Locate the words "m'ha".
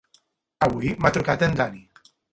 1.03-1.13